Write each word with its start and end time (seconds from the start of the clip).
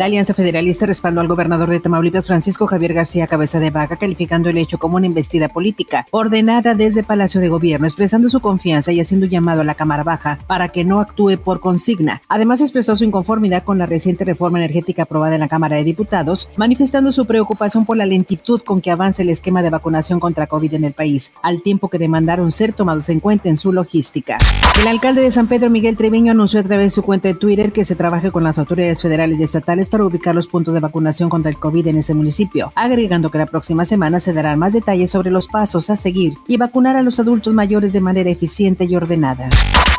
La 0.00 0.06
Alianza 0.06 0.32
Federalista 0.32 0.86
respaldó 0.86 1.20
al 1.20 1.28
gobernador 1.28 1.68
de 1.68 1.78
Tamaulipas, 1.78 2.26
Francisco 2.26 2.66
Javier 2.66 2.94
García 2.94 3.26
Cabeza 3.26 3.60
de 3.60 3.68
Vaca, 3.68 3.98
calificando 3.98 4.48
el 4.48 4.56
hecho 4.56 4.78
como 4.78 4.96
una 4.96 5.04
investida 5.04 5.50
política, 5.50 6.06
ordenada 6.10 6.74
desde 6.74 7.02
Palacio 7.02 7.38
de 7.38 7.50
Gobierno, 7.50 7.86
expresando 7.86 8.30
su 8.30 8.40
confianza 8.40 8.92
y 8.92 9.00
haciendo 9.00 9.26
llamado 9.26 9.60
a 9.60 9.64
la 9.64 9.74
Cámara 9.74 10.02
Baja 10.02 10.38
para 10.46 10.70
que 10.70 10.84
no 10.84 11.00
actúe 11.00 11.36
por 11.36 11.60
consigna. 11.60 12.22
Además, 12.28 12.62
expresó 12.62 12.96
su 12.96 13.04
inconformidad 13.04 13.62
con 13.62 13.76
la 13.76 13.84
reciente 13.84 14.24
reforma 14.24 14.56
energética 14.56 15.02
aprobada 15.02 15.34
en 15.34 15.40
la 15.40 15.48
Cámara 15.48 15.76
de 15.76 15.84
Diputados, 15.84 16.48
manifestando 16.56 17.12
su 17.12 17.26
preocupación 17.26 17.84
por 17.84 17.98
la 17.98 18.06
lentitud 18.06 18.62
con 18.62 18.80
que 18.80 18.90
avanza 18.90 19.20
el 19.20 19.28
esquema 19.28 19.60
de 19.62 19.68
vacunación 19.68 20.18
contra 20.18 20.46
COVID 20.46 20.72
en 20.72 20.84
el 20.84 20.94
país, 20.94 21.30
al 21.42 21.60
tiempo 21.60 21.90
que 21.90 21.98
demandaron 21.98 22.52
ser 22.52 22.72
tomados 22.72 23.10
en 23.10 23.20
cuenta 23.20 23.50
en 23.50 23.58
su 23.58 23.70
logística. 23.70 24.38
El 24.80 24.88
alcalde 24.88 25.20
de 25.20 25.30
San 25.30 25.46
Pedro, 25.46 25.68
Miguel 25.68 25.98
Treviño, 25.98 26.32
anunció 26.32 26.60
a 26.60 26.62
través 26.62 26.86
de 26.86 26.90
su 26.90 27.02
cuenta 27.02 27.28
de 27.28 27.34
Twitter 27.34 27.70
que 27.70 27.84
se 27.84 27.96
trabaje 27.96 28.30
con 28.30 28.44
las 28.44 28.58
autoridades 28.58 29.02
federales 29.02 29.38
y 29.38 29.42
estatales 29.42 29.89
para 29.90 30.06
ubicar 30.06 30.34
los 30.34 30.46
puntos 30.46 30.72
de 30.72 30.80
vacunación 30.80 31.28
contra 31.28 31.50
el 31.50 31.58
COVID 31.58 31.88
en 31.88 31.98
ese 31.98 32.14
municipio, 32.14 32.72
agregando 32.74 33.30
que 33.30 33.38
la 33.38 33.46
próxima 33.46 33.84
semana 33.84 34.20
se 34.20 34.32
darán 34.32 34.58
más 34.58 34.72
detalles 34.72 35.10
sobre 35.10 35.30
los 35.30 35.48
pasos 35.48 35.90
a 35.90 35.96
seguir 35.96 36.34
y 36.46 36.56
vacunar 36.56 36.96
a 36.96 37.02
los 37.02 37.20
adultos 37.20 37.52
mayores 37.52 37.92
de 37.92 38.00
manera 38.00 38.30
eficiente 38.30 38.84
y 38.84 38.96
ordenada. 38.96 39.48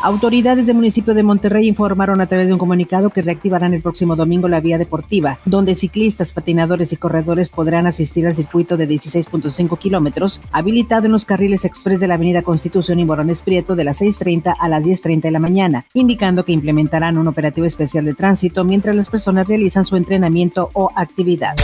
Autoridades 0.02 0.66
del 0.66 0.74
municipio 0.74 1.14
de 1.14 1.22
Monterrey 1.22 1.68
informaron 1.68 2.20
a 2.20 2.26
través 2.26 2.48
de 2.48 2.52
un 2.52 2.58
comunicado 2.58 3.10
que 3.10 3.22
reactivarán 3.22 3.72
el 3.72 3.82
próximo 3.82 4.16
domingo 4.16 4.48
la 4.48 4.60
vía 4.60 4.76
deportiva, 4.76 5.38
donde 5.44 5.76
ciclistas, 5.76 6.32
patinadores 6.32 6.92
y 6.92 6.96
corredores 6.96 7.48
podrán 7.48 7.86
asistir 7.86 8.26
al 8.26 8.34
circuito 8.34 8.76
de 8.76 8.88
16.5 8.88 9.78
kilómetros, 9.78 10.40
habilitado 10.50 11.06
en 11.06 11.12
los 11.12 11.24
carriles 11.24 11.64
express 11.64 12.00
de 12.00 12.08
la 12.08 12.14
Avenida 12.14 12.42
Constitución 12.42 12.98
y 12.98 13.04
Morones 13.04 13.42
Prieto 13.42 13.76
de 13.76 13.84
las 13.84 14.00
6.30 14.00 14.56
a 14.58 14.68
las 14.68 14.82
10.30 14.82 15.20
de 15.20 15.30
la 15.30 15.38
mañana, 15.38 15.84
indicando 15.94 16.44
que 16.44 16.50
implementarán 16.50 17.16
un 17.16 17.28
operativo 17.28 17.66
especial 17.66 18.04
de 18.04 18.14
tránsito 18.14 18.64
mientras 18.64 18.96
las 18.96 19.08
personas 19.08 19.46
realizan 19.46 19.81
su 19.84 19.96
entrenamiento 19.96 20.70
o 20.72 20.90
actividad 20.94 21.54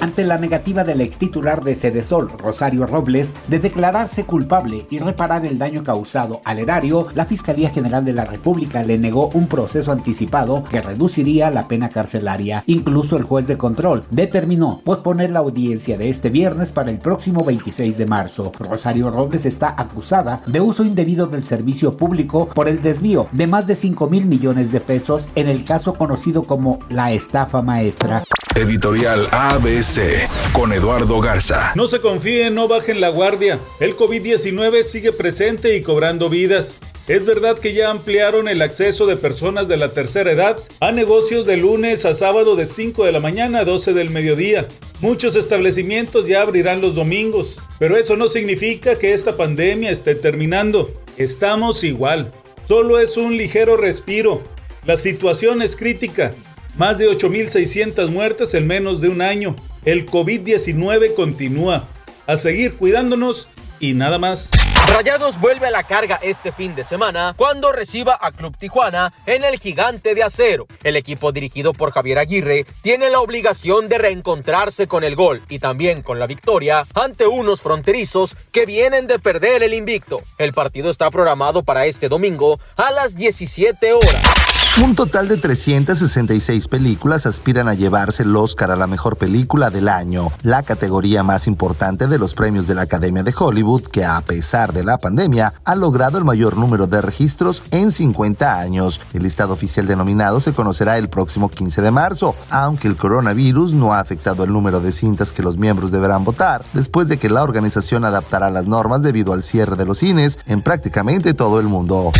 ante 0.00 0.24
la 0.24 0.38
negativa 0.38 0.84
del 0.84 1.00
ex 1.00 1.18
titular 1.18 1.62
de 1.62 1.74
Cedesol, 1.74 2.30
Rosario 2.38 2.86
Robles, 2.86 3.30
de 3.48 3.58
declararse 3.58 4.24
culpable 4.24 4.86
y 4.90 4.98
reparar 4.98 5.46
el 5.46 5.58
daño 5.58 5.82
causado 5.82 6.40
al 6.44 6.58
erario, 6.58 7.08
la 7.14 7.26
Fiscalía 7.26 7.70
General 7.70 8.04
de 8.04 8.12
la 8.12 8.24
República 8.24 8.82
le 8.82 8.98
negó 8.98 9.28
un 9.34 9.46
proceso 9.46 9.92
anticipado 9.92 10.64
que 10.64 10.82
reduciría 10.82 11.50
la 11.50 11.68
pena 11.68 11.88
carcelaria. 11.88 12.64
Incluso 12.66 13.16
el 13.16 13.24
juez 13.24 13.46
de 13.46 13.56
control 13.56 14.04
determinó 14.10 14.80
posponer 14.84 15.30
la 15.30 15.40
audiencia 15.40 15.98
de 15.98 16.10
este 16.10 16.30
viernes 16.30 16.72
para 16.72 16.90
el 16.90 16.98
próximo 16.98 17.44
26 17.44 17.96
de 17.96 18.06
marzo. 18.06 18.52
Rosario 18.58 19.10
Robles 19.10 19.46
está 19.46 19.74
acusada 19.76 20.42
de 20.46 20.60
uso 20.60 20.84
indebido 20.84 21.26
del 21.26 21.44
servicio 21.44 21.96
público 21.96 22.48
por 22.48 22.68
el 22.68 22.82
desvío 22.82 23.26
de 23.32 23.46
más 23.46 23.66
de 23.66 23.74
5 23.74 24.08
mil 24.08 24.26
millones 24.26 24.72
de 24.72 24.80
pesos 24.80 25.26
en 25.34 25.48
el 25.48 25.64
caso 25.64 25.94
conocido 25.94 26.44
como 26.44 26.78
la 26.88 27.12
estafa 27.12 27.62
maestra. 27.62 28.20
Editorial 28.56 29.28
ABC 29.32 30.26
con 30.54 30.72
Eduardo 30.72 31.20
Garza. 31.20 31.72
No 31.74 31.86
se 31.86 32.00
confíen, 32.00 32.54
no 32.54 32.68
bajen 32.68 33.02
la 33.02 33.10
guardia. 33.10 33.58
El 33.80 33.94
COVID-19 33.94 34.82
sigue 34.82 35.12
presente 35.12 35.76
y 35.76 35.82
cobrando 35.82 36.30
vidas. 36.30 36.80
Es 37.06 37.26
verdad 37.26 37.58
que 37.58 37.74
ya 37.74 37.90
ampliaron 37.90 38.48
el 38.48 38.62
acceso 38.62 39.04
de 39.04 39.16
personas 39.18 39.68
de 39.68 39.76
la 39.76 39.92
tercera 39.92 40.32
edad 40.32 40.56
a 40.80 40.90
negocios 40.90 41.44
de 41.44 41.58
lunes 41.58 42.06
a 42.06 42.14
sábado 42.14 42.56
de 42.56 42.64
5 42.64 43.04
de 43.04 43.12
la 43.12 43.20
mañana 43.20 43.60
a 43.60 43.64
12 43.66 43.92
del 43.92 44.08
mediodía. 44.08 44.66
Muchos 45.00 45.36
establecimientos 45.36 46.26
ya 46.26 46.40
abrirán 46.40 46.80
los 46.80 46.94
domingos, 46.94 47.60
pero 47.78 47.98
eso 47.98 48.16
no 48.16 48.30
significa 48.30 48.98
que 48.98 49.12
esta 49.12 49.36
pandemia 49.36 49.90
esté 49.90 50.14
terminando. 50.14 50.90
Estamos 51.18 51.84
igual. 51.84 52.30
Solo 52.66 53.00
es 53.00 53.18
un 53.18 53.36
ligero 53.36 53.76
respiro. 53.76 54.40
La 54.86 54.96
situación 54.96 55.60
es 55.60 55.76
crítica 55.76 56.30
más 56.76 56.98
de 56.98 57.08
8.600 57.08 58.08
muertes 58.08 58.54
en 58.54 58.66
menos 58.66 59.00
de 59.00 59.08
un 59.08 59.22
año. 59.22 59.56
El 59.84 60.06
COVID-19 60.06 61.14
continúa. 61.14 61.88
A 62.26 62.36
seguir 62.36 62.74
cuidándonos 62.74 63.48
y 63.78 63.94
nada 63.94 64.18
más. 64.18 64.50
Rayados 64.88 65.40
vuelve 65.40 65.66
a 65.66 65.70
la 65.70 65.82
carga 65.82 66.18
este 66.22 66.52
fin 66.52 66.74
de 66.74 66.84
semana 66.84 67.34
cuando 67.36 67.72
reciba 67.72 68.18
a 68.20 68.30
Club 68.30 68.56
Tijuana 68.56 69.12
en 69.26 69.44
el 69.44 69.58
Gigante 69.58 70.14
de 70.14 70.22
Acero. 70.22 70.66
El 70.84 70.96
equipo 70.96 71.32
dirigido 71.32 71.72
por 71.72 71.92
Javier 71.92 72.18
Aguirre 72.18 72.66
tiene 72.82 73.10
la 73.10 73.20
obligación 73.20 73.88
de 73.88 73.98
reencontrarse 73.98 74.86
con 74.86 75.04
el 75.04 75.16
gol 75.16 75.42
y 75.48 75.58
también 75.58 76.02
con 76.02 76.18
la 76.18 76.26
victoria 76.26 76.84
ante 76.94 77.26
unos 77.26 77.62
fronterizos 77.62 78.36
que 78.52 78.66
vienen 78.66 79.06
de 79.06 79.18
perder 79.18 79.62
el 79.62 79.74
invicto. 79.74 80.20
El 80.38 80.52
partido 80.52 80.90
está 80.90 81.10
programado 81.10 81.62
para 81.62 81.86
este 81.86 82.08
domingo 82.08 82.58
a 82.76 82.90
las 82.92 83.16
17 83.16 83.92
horas. 83.92 84.55
Un 84.84 84.94
total 84.94 85.26
de 85.26 85.38
366 85.38 86.68
películas 86.68 87.24
aspiran 87.24 87.66
a 87.66 87.72
llevarse 87.72 88.24
el 88.24 88.36
Oscar 88.36 88.70
a 88.70 88.76
la 88.76 88.86
mejor 88.86 89.16
película 89.16 89.70
del 89.70 89.88
año, 89.88 90.30
la 90.42 90.62
categoría 90.62 91.22
más 91.22 91.46
importante 91.46 92.06
de 92.06 92.18
los 92.18 92.34
premios 92.34 92.66
de 92.66 92.74
la 92.74 92.82
Academia 92.82 93.22
de 93.22 93.34
Hollywood, 93.36 93.84
que 93.84 94.04
a 94.04 94.20
pesar 94.20 94.74
de 94.74 94.84
la 94.84 94.98
pandemia 94.98 95.54
ha 95.64 95.74
logrado 95.74 96.18
el 96.18 96.24
mayor 96.24 96.58
número 96.58 96.86
de 96.86 97.00
registros 97.00 97.62
en 97.70 97.90
50 97.90 98.58
años. 98.58 99.00
El 99.14 99.22
listado 99.22 99.54
oficial 99.54 99.86
de 99.86 99.96
nominados 99.96 100.44
se 100.44 100.52
conocerá 100.52 100.98
el 100.98 101.08
próximo 101.08 101.48
15 101.48 101.80
de 101.80 101.90
marzo, 101.90 102.34
aunque 102.50 102.86
el 102.86 102.96
coronavirus 102.96 103.72
no 103.72 103.94
ha 103.94 104.00
afectado 104.00 104.44
el 104.44 104.52
número 104.52 104.80
de 104.80 104.92
cintas 104.92 105.32
que 105.32 105.42
los 105.42 105.56
miembros 105.56 105.90
deberán 105.90 106.22
votar, 106.22 106.62
después 106.74 107.08
de 107.08 107.16
que 107.16 107.30
la 107.30 107.42
organización 107.42 108.04
adaptará 108.04 108.50
las 108.50 108.66
normas 108.66 109.00
debido 109.00 109.32
al 109.32 109.42
cierre 109.42 109.76
de 109.76 109.86
los 109.86 109.98
cines 109.98 110.38
en 110.44 110.60
prácticamente 110.60 111.32
todo 111.32 111.60
el 111.60 111.66
mundo. 111.66 112.12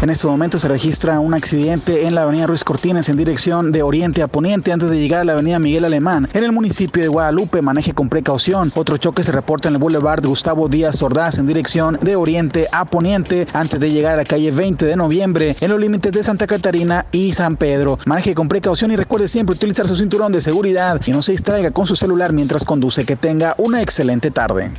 En 0.00 0.10
este 0.10 0.26
momento 0.26 0.58
se 0.58 0.68
registra 0.68 1.20
un 1.20 1.32
accidente 1.32 1.81
en 1.86 2.14
la 2.14 2.22
avenida 2.22 2.46
Ruiz 2.46 2.64
Cortines 2.64 3.08
en 3.08 3.16
dirección 3.16 3.72
de 3.72 3.82
oriente 3.82 4.22
a 4.22 4.28
poniente 4.28 4.72
antes 4.72 4.88
de 4.88 4.98
llegar 4.98 5.20
a 5.20 5.24
la 5.24 5.32
avenida 5.32 5.58
Miguel 5.58 5.84
Alemán. 5.84 6.28
En 6.32 6.44
el 6.44 6.52
municipio 6.52 7.02
de 7.02 7.08
Guadalupe, 7.08 7.62
maneje 7.62 7.92
con 7.92 8.08
precaución. 8.08 8.72
Otro 8.74 8.96
choque 8.96 9.22
se 9.22 9.32
reporta 9.32 9.68
en 9.68 9.74
el 9.74 9.80
Boulevard 9.80 10.24
Gustavo 10.24 10.68
Díaz 10.68 11.02
Ordaz 11.02 11.38
en 11.38 11.46
dirección 11.46 11.98
de 12.00 12.16
oriente 12.16 12.68
a 12.72 12.84
poniente 12.84 13.46
antes 13.52 13.80
de 13.80 13.90
llegar 13.90 14.14
a 14.14 14.18
la 14.18 14.24
calle 14.24 14.50
20 14.50 14.84
de 14.84 14.96
noviembre 14.96 15.56
en 15.60 15.70
los 15.70 15.80
límites 15.80 16.12
de 16.12 16.22
Santa 16.22 16.46
Catarina 16.46 17.06
y 17.12 17.32
San 17.32 17.56
Pedro. 17.56 17.98
Maneje 18.06 18.34
con 18.34 18.48
precaución 18.48 18.90
y 18.92 18.96
recuerde 18.96 19.28
siempre 19.28 19.54
utilizar 19.54 19.88
su 19.88 19.96
cinturón 19.96 20.32
de 20.32 20.40
seguridad 20.40 21.00
y 21.06 21.10
no 21.10 21.22
se 21.22 21.32
distraiga 21.32 21.70
con 21.70 21.86
su 21.86 21.96
celular 21.96 22.32
mientras 22.32 22.64
conduce. 22.64 23.04
Que 23.04 23.16
tenga 23.16 23.54
una 23.58 23.82
excelente 23.82 24.30
tarde. 24.30 24.70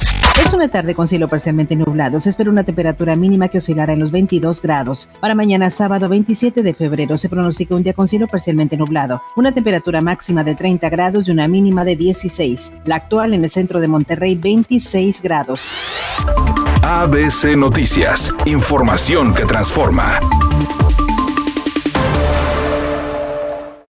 Es 0.44 0.52
una 0.52 0.68
tarde 0.68 0.96
con 0.96 1.08
cielo 1.08 1.28
parcialmente 1.28 1.76
nublado. 1.76 2.20
Se 2.20 2.30
espera 2.30 2.50
una 2.50 2.64
temperatura 2.64 3.16
mínima 3.16 3.50
que 3.50 3.60
oscilará 3.60 3.94
en 3.94 4.00
los 4.00 4.12
22 4.12 4.62
grados. 4.62 5.08
Para 5.20 5.36
mañana 5.36 5.70
sábado 5.70 6.10
27 6.10 6.64
de 6.64 6.74
febrero 6.94 7.18
se 7.18 7.28
pronostica 7.28 7.74
un 7.74 7.82
día 7.82 7.94
con 7.94 8.08
cielo 8.08 8.28
parcialmente 8.28 8.78
nublado. 8.78 9.24
Una 9.36 9.52
temperatura 9.52 10.00
máxima 10.00 10.44
de 10.44 10.54
30 10.54 10.90
grados 10.90 11.28
y 11.28 11.32
una 11.32 11.48
mínima 11.48 11.84
de 11.84 11.96
16. 11.96 12.72
La 12.86 12.98
actual 12.98 13.34
en 13.34 13.44
el 13.44 13.50
centro 13.50 13.82
de 13.82 13.88
Monterrey 13.88 14.36
26 14.36 15.22
grados. 15.24 15.72
ABC 16.84 17.58
Noticias. 17.58 18.32
Información 18.46 19.34
que 19.34 19.46
transforma. 19.46 20.20